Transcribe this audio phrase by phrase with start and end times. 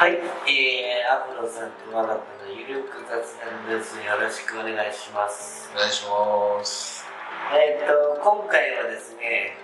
[0.00, 0.16] はい、
[0.48, 4.00] えー、アフロさんとマナタのゆるく雑談です。
[4.00, 5.68] よろしくお願いします。
[5.76, 7.04] お願いします
[7.52, 9.60] えっ、と、今回はですね、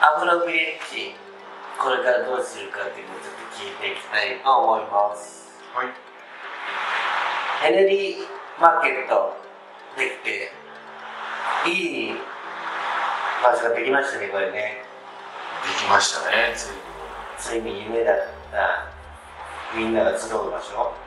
[0.00, 1.12] アフロビレッジ、
[1.76, 5.52] これからどうするかっていうのをちょっと聞いていきたいと思います。
[5.76, 5.92] はい
[7.60, 8.16] ヘネリー
[8.56, 9.36] マーケット
[10.00, 10.56] できて、
[11.68, 12.16] いい
[13.44, 14.80] 場所ができましたね、これね。
[15.68, 16.72] できましたねつ
[17.52, 18.16] いについに夢だっ
[18.50, 18.95] た
[19.76, 21.06] みんなが集う場所。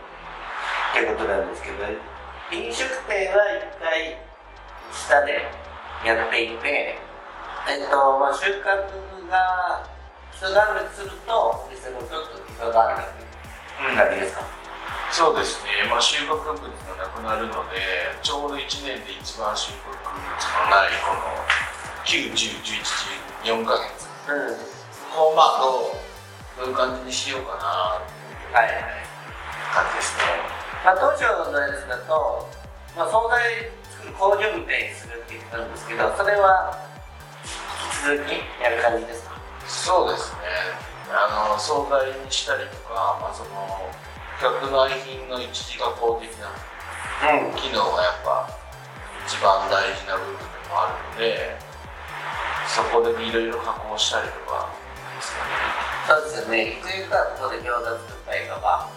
[0.89, 1.85] ってことなんですけど
[2.49, 4.17] 飲食店は一回
[4.89, 5.45] 下で
[6.05, 6.97] やっていて
[7.69, 8.65] えっとまあ収穫
[9.29, 9.85] が
[10.33, 13.05] 一段落するとお店もちょっと人がある
[13.95, 14.41] 感じですか、
[15.11, 16.57] そうですね、まあ、収穫物が
[16.97, 17.77] なくなるので
[18.23, 21.21] ちょうど1年で一番収穫物のないこの
[22.09, 24.09] 9101114ヶ月。
[24.31, 24.57] うん。
[24.57, 25.61] ここをまあ
[26.57, 28.01] どういう感じにしようかな。
[28.01, 28.18] って
[28.53, 28.69] はい。
[29.73, 30.23] 感じですね。
[30.83, 32.47] まあ、当初のやつだと、
[32.95, 36.71] まあ、惣菜作る工場みたいにするって言ったんですけどそれは
[37.43, 39.35] 引き続きやる感じですか？
[39.67, 40.39] そうですね。
[41.11, 43.91] あの惣菜にしたりとか、まあ、その
[44.39, 46.47] 客内品の一時加工的な
[47.35, 47.53] うん。
[47.55, 48.49] 機能がやっぱ
[49.27, 51.59] 一番大事な部分でもあるので
[52.67, 54.48] そこでいろいろ加工したりとか
[56.09, 56.81] そうですよね。
[56.81, 58.89] というか、ここで餃子作ったりとか、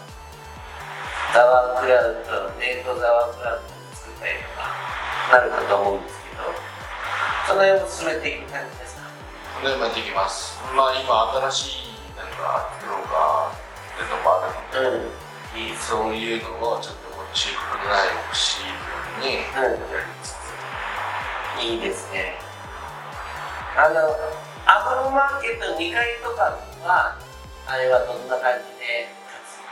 [1.33, 4.65] ザワークラウト、冷凍ザワークラウト作ったりとか、
[5.37, 6.41] なるかと思うんですけど、
[7.45, 9.05] その辺を進めていく感じですか？
[9.61, 13.55] でまあできますまあ今新しいなんかプロがっ
[13.95, 15.05] ていうのもあるので
[15.69, 15.77] うん。
[15.77, 18.73] そういうのをちょっとこの収穫のない欲しいよ
[19.21, 19.77] うにやり
[20.23, 22.33] つついいですね。
[23.77, 24.01] あの、
[24.65, 27.15] アフロマーケット2階とかは、
[27.67, 29.07] あれはどんな感じで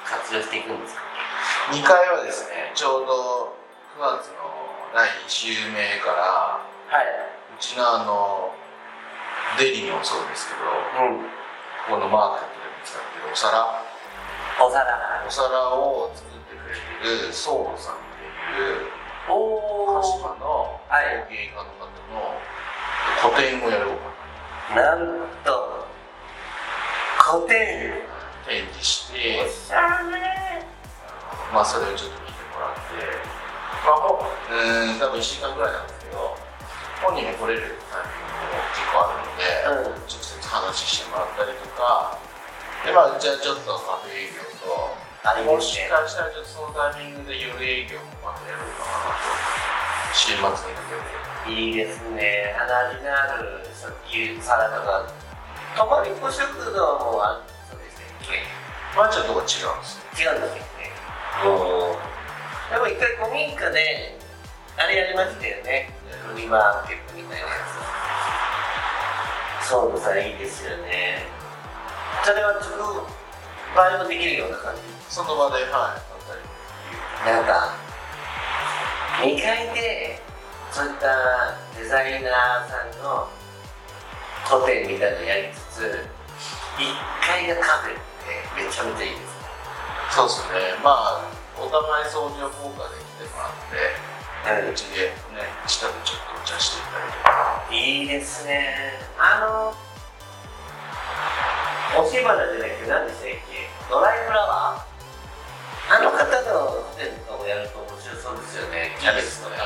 [0.04, 1.02] 活活用していくんですか
[1.72, 3.56] ？2階はですねちょうど
[4.00, 4.47] 9月の
[4.96, 6.63] 第1週目からは
[6.97, 8.52] うちのあの
[9.59, 11.12] デリもそうですけどい。
[11.12, 11.28] うん。
[11.90, 13.84] このマーケットで使ってるお皿
[14.62, 15.25] お皿。
[15.28, 16.75] お皿を作ってくれ
[17.19, 17.97] てるソードさんっ
[18.56, 18.88] ていう
[19.28, 20.40] お鹿島ー。
[20.40, 22.40] のはい工芸家の方の
[23.22, 25.00] 個展をやろうかなん
[25.44, 25.81] と、
[27.22, 27.94] 古典。
[28.50, 29.46] 展示して。
[31.54, 32.96] まあそれをちょっと見てもらって
[33.84, 36.31] まあほうーん多分1週間ぐらいなんですけど
[37.04, 42.16] 本人も来れるタイミングも結構あるので、うん直接話してもらったりとか
[42.88, 44.96] でまあじゃあちょっとカフェ営業と
[45.28, 45.76] ありもし。
[45.92, 50.56] かしたらちょっとそのタイミングで夜営業もまたやろうかなと週末にか
[51.46, 52.56] けていいですね。
[52.56, 55.21] 鼻味のある食器サラダが。
[55.78, 58.00] ともに小食堂もあるそうです
[58.30, 58.44] ね。
[58.96, 60.92] まあちょっとこ違うんですよ違うんですよね。
[62.72, 64.18] でも一回古民家で、
[64.78, 65.92] あれやりましたよね。
[66.28, 67.52] フリーマーケットみたいなや
[69.62, 69.68] つ。
[69.68, 71.26] そうさんいいですよね。
[72.24, 73.08] それは直
[73.76, 74.81] 売もできるような感じ。
[75.10, 77.76] その場ではいなんか
[79.22, 80.20] 2階で
[80.72, 83.28] そういったデザイナーさんの
[84.88, 86.08] みたいなのやりつつ
[86.80, 86.88] 1
[87.20, 88.00] 階がカフェって
[88.56, 89.28] めちゃめちゃいいですね。
[90.09, 90.74] そうですね。
[90.84, 91.22] まあ
[91.59, 93.76] お互い相乗効果で来てもらって
[94.72, 95.98] うちでねちょっと
[96.42, 97.30] お茶していたりとか。
[97.70, 99.00] いいですね。
[99.20, 99.76] あの
[102.02, 103.70] おしばなじゃなくて何でしたっけ？
[103.90, 104.81] ドライフラワー。
[105.92, 106.28] あの方の
[106.88, 108.96] 個展とかもやると面白そうですよね。
[108.98, 109.56] キャベツとか。
[109.58, 109.64] や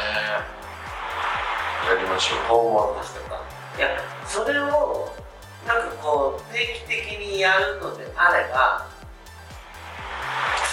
[2.02, 2.40] りましょう。
[2.50, 3.40] トウモロコシとか
[3.78, 3.90] いや
[4.26, 4.65] それを
[7.46, 8.88] やるのであれば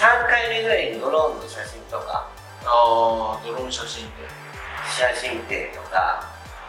[0.01, 2.27] 3回目ぐらいにドローンの写真とか
[2.65, 4.25] ああドローン写真って
[4.89, 6.25] 写真展とか。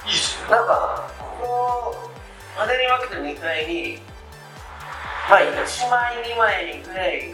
[0.05, 2.09] いいっすねなんかここ
[2.57, 3.99] パネル分けて2階に
[5.29, 7.31] まあ1枚2枚ぐらい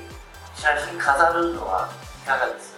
[0.53, 1.89] 写真飾るのは
[2.23, 2.77] いかがです？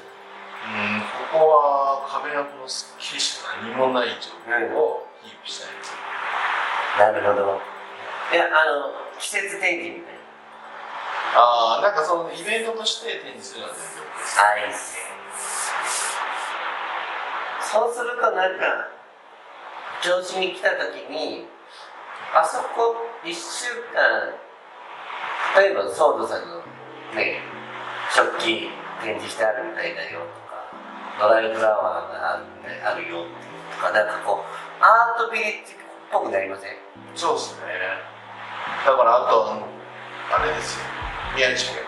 [0.64, 1.02] うん
[1.34, 5.92] ここは壁のすっきりした何もない状態をキープしたいんです。
[5.92, 6.00] よ
[7.00, 7.60] なるほど。
[8.32, 11.40] いやあの季節展示みたいな。
[11.40, 15.02] ああなんかそのイベントとして展示するのは全然 OK ですあいいっすね
[17.72, 18.90] そうするとなんか
[20.04, 21.48] 調子に来た時に
[22.36, 24.36] あそこ1週間
[25.56, 26.58] 例えばソードさんの
[27.16, 27.40] ね
[28.14, 28.68] 食器
[29.04, 33.24] 展示してあるみたいだよとかドライフラワーがある,、ね、あるよ
[33.72, 35.76] とかなんかこうアートビレッジっ
[36.12, 36.76] ぽくなりません？
[37.16, 37.68] そうですね
[38.86, 39.68] だからあとあの
[40.34, 40.86] あれですよ。
[41.36, 41.81] 宮地家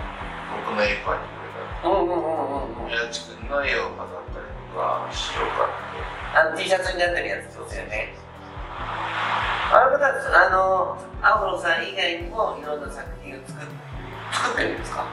[0.67, 2.87] 僕の絵描いてくれたうんうんうんうんうん。
[2.87, 6.37] 宮地君の絵を飾ったりとかしようかって。
[6.37, 8.13] あの T シャツになってるやつですよね。
[9.73, 13.65] あの方あのアフロさん以外にもいろんな作品を作っ
[14.31, 15.05] 作ってるんですか？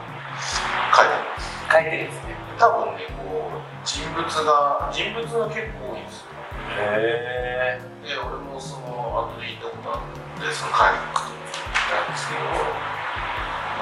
[0.93, 1.65] 描いてます。
[1.71, 2.35] 書いてるんですね。
[2.59, 6.27] 多分ねこう人物が人物が結構多いんですよ。
[6.77, 10.93] へえで俺もその後で行ったことあるんでその描
[11.91, 12.39] くなんですけど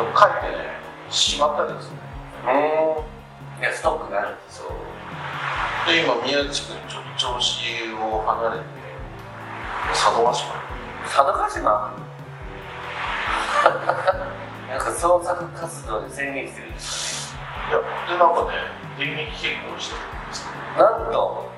[0.04, 0.74] でも描いてね
[1.10, 1.98] しまったんですね。
[2.48, 2.50] う
[3.60, 4.68] んいやストックがあるんですそう。
[5.88, 8.66] で今宮地君ちょっと調子を離れて
[9.92, 10.54] 佐渡島。
[10.56, 10.60] に
[11.06, 11.92] 佐渡島？
[14.70, 16.70] なんか創作活動に専念してる。
[16.70, 17.36] んです
[17.70, 18.58] いやでなんかね
[18.98, 20.86] 電撃結婚してるんですけど。
[20.86, 21.50] かねなんと？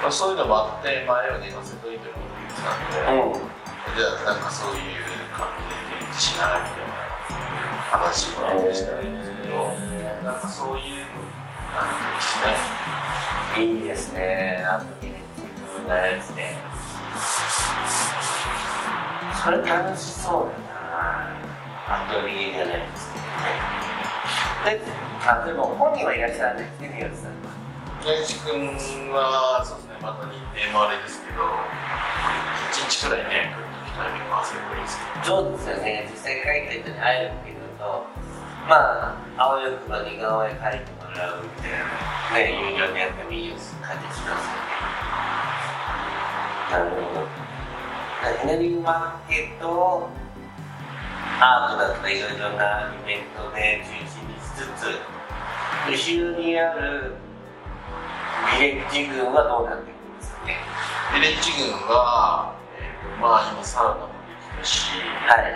[0.00, 2.08] まあ、そういうのもあって前を寝かせといてもいいって
[2.38, 3.57] 言ってたんで、うん
[3.96, 4.80] じゃあなんかそういう
[5.34, 6.94] 感じで展示しないみたいな
[7.90, 8.42] 話を
[8.74, 9.72] したらいいんですけど、
[10.24, 11.06] なんかそういう
[11.74, 13.62] 感じですね。
[13.64, 15.42] いいですねアトリエ自
[15.72, 16.54] 分のやつで
[19.42, 20.78] それ楽しそうだ
[21.88, 23.24] なアトリエじゃないですけど
[24.74, 24.84] ね。
[24.84, 24.92] で
[25.26, 27.50] あでも本人はいらっしゃらないですね宮内さんは
[28.04, 28.76] 宮地君
[29.10, 31.42] はそうですね、また日程もあれですけど、
[32.88, 36.08] 1日くらいね、来るときタイミング合わせればいいですけど、そうですよね。
[36.08, 38.08] 実際書いた人に会えるっていうのと
[38.64, 41.84] まあ青い服の似顔絵描いてもらうみたいな
[42.32, 42.56] ね。
[42.72, 44.72] 有料でやってもいい感じしますよね。
[46.72, 47.28] なるほど
[48.24, 50.08] エネルギーマーケットを
[51.40, 54.96] アートだとかいろいろなイベントで中心にしつつ
[55.88, 57.14] 後ろにある
[58.58, 60.56] ビレッジ群はどうなっていくんですかね。
[61.14, 62.54] ビレッジ軍は、
[63.20, 64.90] まあ今サウナもできたし、
[65.26, 65.54] はい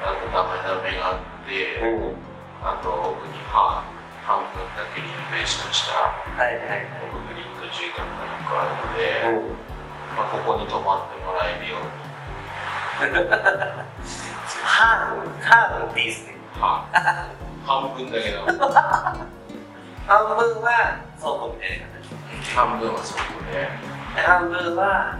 [0.00, 2.16] あとダメダメがあって、うん
[2.62, 3.84] あと奥に半
[4.24, 6.56] 半分だけリノベーションしたはい。
[6.56, 9.00] はいコンクリート住宅が1個あるので、
[9.32, 9.56] うん
[10.16, 12.00] まあ、ここに泊まってもらえるように
[14.62, 16.84] ハーフハーフっていいですねは
[17.64, 23.20] 半分だけど半分は倉庫みたいな形半分はそこ
[23.50, 23.68] で
[24.16, 25.16] で半分は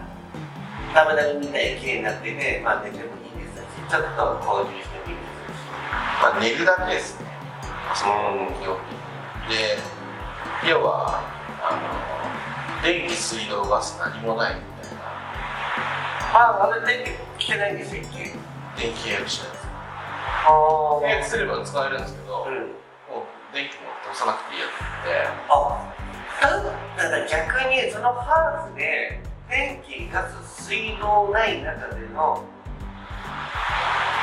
[0.95, 4.09] ダメダメみたいに綺麗になってて、まあ寝てもいいですしちょっと
[4.43, 5.23] 購入してもいいで
[5.55, 5.71] すし
[6.23, 7.31] まあ、寝るだけですね。
[7.95, 8.13] その
[8.61, 8.95] 基本的
[9.51, 9.79] にで
[10.69, 11.21] 要は
[11.63, 15.01] あの電気水道ガス何もないみたいな。
[16.33, 18.13] ああれ電気来てないんですよ一見
[18.77, 19.67] 電気契約しないんです
[20.47, 22.53] 契約すれば使えるんですけど、うん。
[22.55, 25.29] もう電気も通さなくていいやって。
[25.49, 25.87] あ
[26.97, 29.20] だから逆にそのハウスで
[29.51, 32.45] 電気ガス水道ない中での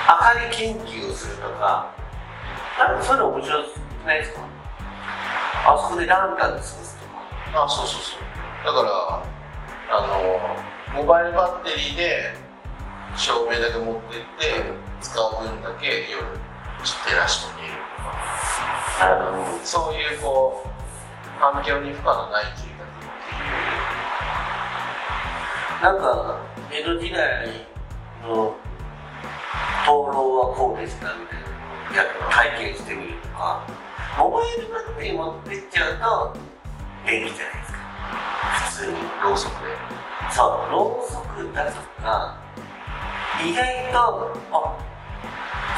[0.07, 1.93] 明かり研究をするとか
[2.79, 3.67] なんかそういうの面白く
[4.05, 4.39] ないですか？
[5.65, 7.05] あそこでランタンで過ごすと
[7.51, 7.63] か。
[7.65, 8.21] あそうそうそう。
[8.65, 9.23] だから
[9.97, 12.33] あのモバイルバッテリーで
[13.17, 14.63] 照明だけ持ってって
[15.01, 16.23] 使う分だけ夜
[16.83, 18.15] 照らしてみるとか。
[19.63, 20.69] そういうこう
[21.39, 22.76] 環境に負荷のない住宅っ
[25.81, 26.39] なんか
[26.71, 27.47] 江戸時代
[28.23, 28.55] の
[29.85, 33.67] 灯籠はこうでしたみたいなや体験してみるとか
[34.17, 36.39] モバイルバッテリー持ってっちゃうと
[37.05, 37.77] 電気じゃないですか。
[38.65, 39.67] 普通にろうそくで。
[40.31, 42.37] そうろうそくだとか
[43.45, 44.77] 意外とあ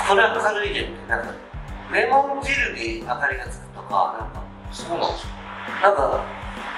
[0.08, 1.34] これ明るいじゃんみたいななんか
[1.94, 4.50] レモン汁で明かりがつくとかなんか。
[4.72, 5.30] そうなんですよ
[5.82, 6.24] なんか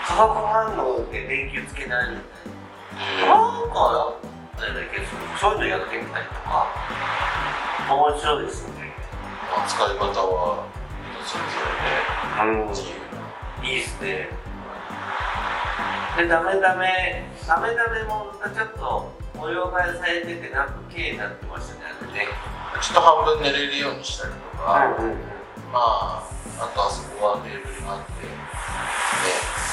[0.08, 2.51] 化学反応で電気をつけないみたいな
[3.02, 3.34] な
[3.66, 4.14] んか
[4.58, 5.06] あれだけど
[5.40, 6.68] そういうのやってみたりとか
[7.90, 8.94] 面白いですよね。
[9.50, 10.68] まあ、使い方は
[11.26, 12.70] 人それぞれで。
[12.70, 12.94] 自由。
[13.62, 14.30] ないいですね。
[16.18, 22.28] でダメダメダメダメもちょっと模様替えされててなんか綺麗になってましたねあれね。
[22.82, 25.16] ちょっと半分寝れるようにしたりとか、うんうん
[25.72, 26.24] まあ
[26.60, 28.12] あとあそこはテーブルがあって。
[28.28, 29.71] ね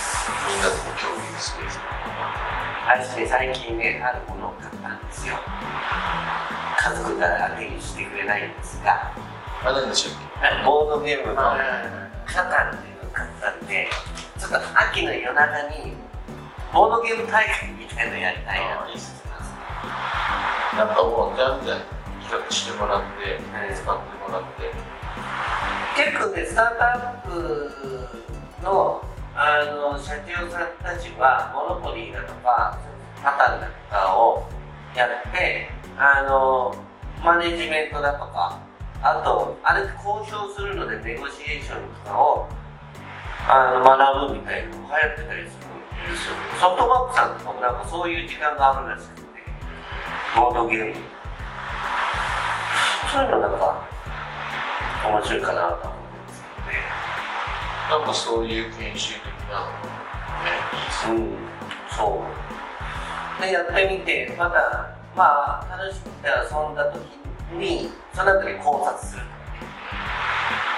[0.49, 1.89] みんなで共有スペースとか
[2.89, 5.35] 私ね最近ねあるものを買ったんですよ。
[6.79, 9.13] 家族が手にしてくれないんですが。
[9.65, 13.89] あれなんでしたっボードゲームけのカタンっていうのを買ったんで
[14.39, 15.97] ちょっと秋の夜中に
[16.73, 18.99] ボードゲーム大会みたいなのやりたいなと思って。
[18.99, 19.17] ます
[20.77, 21.81] なんかもうじゃんじゃん
[22.23, 23.41] 企画してもらって、
[23.75, 24.71] 使ってもらって。
[25.97, 26.87] 結構ねスタートア
[27.25, 28.09] ップ
[28.63, 29.03] の
[29.41, 32.77] あの社長さんたちはモノポリーだとか
[33.23, 34.43] パターンだとかを
[34.97, 36.75] やってあの
[37.23, 38.59] マネジメントだとか
[39.01, 42.49] あとあれ交渉するのでネゴシエーションとかを
[43.49, 46.35] あの学ぶみたいなのも流行ってたりするんですよ。
[46.59, 49.23] ソフトバンクさんとかもなんかそういう時間があるらしくて
[50.35, 50.95] ボードゲーム。
[53.13, 53.87] そういうのなんか
[55.07, 55.98] 面白いかなと
[57.89, 61.23] なんかそういう研修的なのね。
[61.23, 61.97] うん。
[61.97, 62.39] そう。
[63.41, 67.01] でやってみてまたまあ楽しくて遊んだ時
[67.57, 69.23] にその後に考察する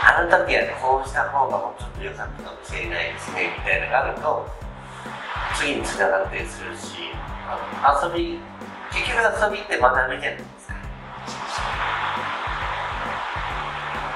[0.02, 4.49] あの時はこうした方がもうちょっと良かったかもしれないですねみたいなのがあると
[5.57, 7.12] 次につながったりするし
[7.81, 8.38] 遊び
[8.93, 10.60] 結局遊びって学びじゃないです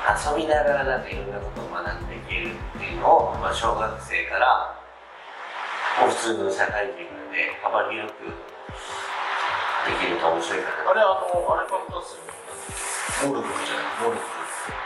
[0.04, 4.76] 遊びながらなんかいろんなことを学んでいけるっていうのを、まあ、小学生から
[6.00, 10.90] もう普通の社会人まで幅広くできると面白いかな。
[10.90, 11.24] あれあの
[11.56, 12.24] あれ買ったっすよ。
[12.24, 12.32] ね
[13.24, 13.84] モルックじゃない？
[14.04, 14.26] モルック。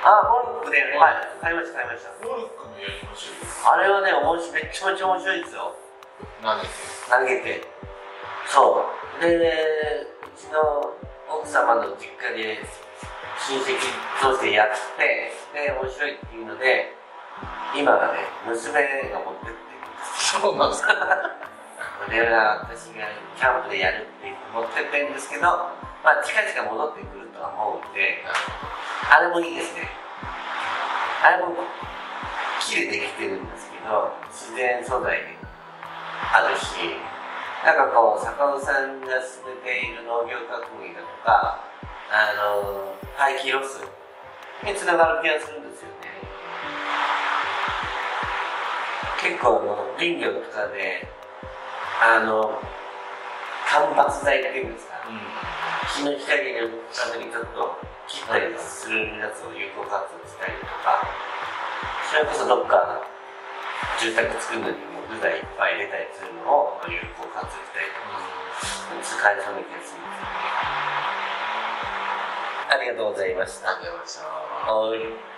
[0.07, 1.27] あモルックではい。
[1.41, 2.11] 買いました買いました。
[2.23, 4.63] モルックのやりましょうよあれはね面白い。
[4.63, 5.75] めっちゃめちゃ面白いですよ。
[6.43, 6.71] 投げて
[7.11, 7.67] 投げて。
[8.47, 8.87] そ
[9.19, 9.23] う。
[9.23, 10.95] でうちの
[11.31, 12.63] 奥様の実家で
[13.49, 13.81] 親戚
[14.21, 14.69] としてやっ
[15.00, 16.93] てで面白いっていうので
[17.73, 18.61] 今はね娘
[19.09, 19.64] が持ってって
[20.05, 20.93] そうなんですか。
[20.93, 25.43] これは私がキャンプでやるって言って持ってってるんですけど
[26.05, 28.21] まあ近々戻ってくるとは思うんで
[29.09, 29.88] あれもいいですね。
[31.25, 31.57] あれも
[32.61, 35.40] 木でできてるんですけど自然素材で
[36.21, 37.00] あるし
[37.64, 41.64] なんかこう坂尾さんが進めている農業革命だとか
[42.11, 43.81] あの廃棄ロス
[44.65, 46.09] につながる気がするんですよね。
[49.21, 51.07] 結構あの林業とかで
[52.00, 52.59] あの
[53.69, 54.95] 間伐材っていうんですか？
[55.88, 61.05] 日の光のためにちょっと切ったりするやつを有効活用したりとか
[62.09, 63.03] それこそどっか
[64.00, 68.21] 住宅作るのにも部材いっぱい入れたりするのを有効活用したりとか
[69.05, 70.58] 使えそうな気がするんですよね
[72.71, 73.71] ありがとうございました。
[73.71, 74.25] ありがとうございました。
[74.25, 75.38] はい